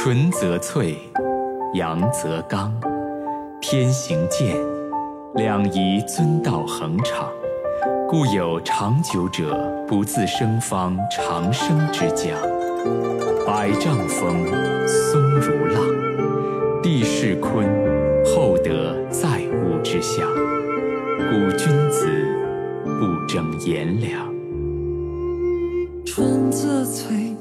[0.00, 0.96] 纯则粹，
[1.74, 2.72] 阳则刚，
[3.60, 4.56] 天行健，
[5.34, 7.28] 两仪遵道恒长，
[8.08, 12.38] 故有长久者不自生方长生之讲。
[13.44, 14.46] 百丈峰，
[14.86, 15.82] 松如浪，
[16.80, 17.66] 地势坤，
[18.24, 20.24] 厚德载物之象。
[21.28, 22.06] 故君子
[22.84, 24.32] 不争炎凉。
[26.06, 27.34] 纯则粹，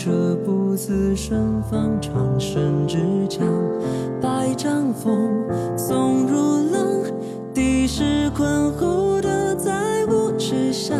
[0.00, 2.96] 长久者不自生方长生之
[3.28, 3.46] 将。
[4.18, 5.30] 百丈峰，
[5.76, 6.82] 松如浪。
[7.52, 10.96] 地势坤厚德载物之象，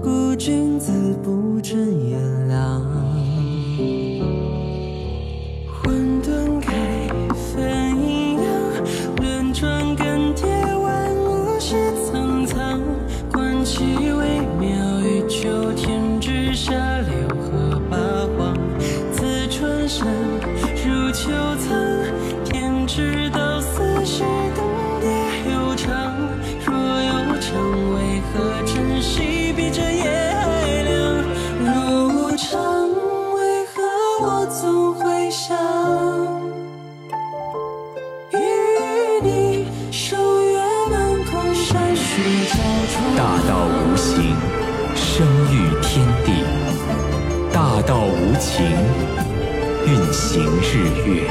[0.00, 0.92] 故君子
[1.24, 1.76] 不争
[2.08, 2.80] 炎凉。
[5.82, 8.44] 混沌开，分阴阳，
[9.16, 10.46] 轮转更迭，
[10.78, 11.74] 万物是
[12.06, 12.80] 苍苍。
[13.32, 15.99] 观其微妙，于秋天
[34.50, 35.56] 总会想？
[38.32, 38.36] 与
[39.22, 40.58] 你守约
[40.90, 42.54] 满空，山水交
[42.90, 42.92] 出。
[43.16, 44.34] 大道无形，
[44.96, 46.28] 生育天地；
[47.52, 48.66] 大道无情，
[49.86, 51.30] 运行日月；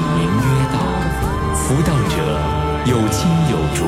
[0.00, 0.78] 名曰道。
[1.54, 2.16] 夫道者，
[2.86, 3.86] 有清有浊，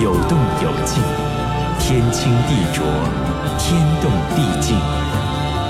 [0.00, 1.02] 有动有静。
[1.78, 2.84] 天清地浊，
[3.58, 4.76] 天动地静。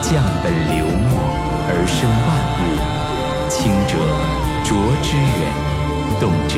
[0.02, 1.20] 降本流末
[1.68, 2.28] 而生万
[2.60, 2.62] 物。
[3.48, 3.92] 清者，
[4.64, 4.68] 浊
[5.02, 5.52] 之源；
[6.18, 6.54] 动者，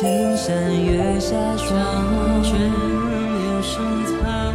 [0.00, 4.54] 千山月下霜，眷恋深藏，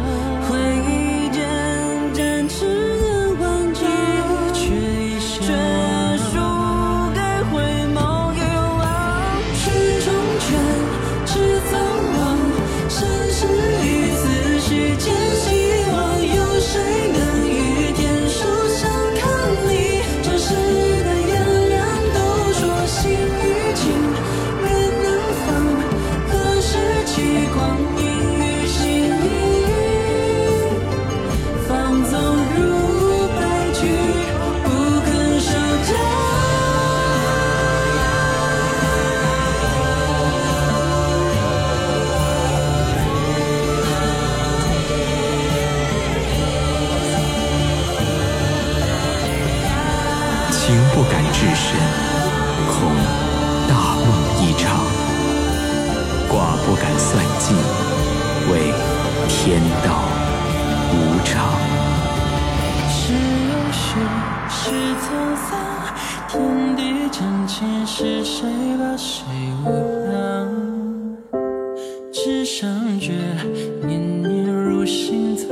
[50.66, 51.78] 情不敢至深，
[52.66, 52.90] 恐
[53.68, 54.04] 大梦
[54.42, 54.82] 一场；
[56.28, 57.56] 卦不敢算尽，
[58.50, 58.74] 谓
[59.28, 60.02] 天道
[60.90, 61.54] 无常。
[62.90, 63.94] 是有时，
[64.50, 64.58] 是
[65.04, 65.06] 沧
[65.36, 65.54] 桑，
[66.28, 66.82] 天地
[67.12, 69.22] 将倾，是谁把谁
[69.64, 69.70] 无
[70.10, 70.50] 恙？
[72.12, 73.12] 纸上诀，
[73.86, 75.46] 念念入心藏，